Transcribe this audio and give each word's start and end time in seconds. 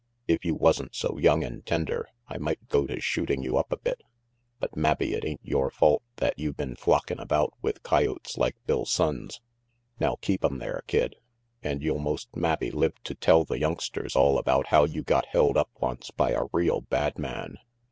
If 0.27 0.43
you 0.43 0.55
wasn't 0.55 0.95
so 0.95 1.19
young 1.19 1.43
and 1.43 1.63
tender, 1.63 2.07
I 2.27 2.39
might 2.39 2.69
go 2.69 2.87
to 2.87 2.99
shooting 2.99 3.43
you 3.43 3.55
up 3.59 3.71
a 3.71 3.77
bit, 3.77 4.01
but 4.59 4.75
mabbe 4.75 5.03
it 5.03 5.23
ain't 5.23 5.45
yore 5.45 5.69
fault 5.69 6.01
that 6.15 6.39
you 6.39 6.53
been 6.53 6.75
flockin' 6.75 7.19
about 7.19 7.53
with 7.61 7.83
coyotes 7.83 8.35
like 8.35 8.55
Bill 8.65 8.85
Sonnes. 8.85 9.41
Now 9.99 10.17
keep 10.19 10.43
'em 10.43 10.57
there, 10.57 10.81
Kid, 10.87 11.17
and 11.61 11.83
you'll 11.83 11.99
most 11.99 12.31
mabbe 12.35 12.73
live 12.73 12.95
to 13.03 13.13
tell 13.13 13.43
the 13.43 13.59
youngsters 13.59 14.15
all 14.15 14.39
about 14.39 14.69
how 14.69 14.85
you 14.85 15.03
got 15.03 15.27
held 15.27 15.55
up 15.55 15.69
once 15.79 16.09
by 16.09 16.31
a 16.31 16.45
real 16.51 16.81
bad 16.81 17.19
man." 17.19 17.59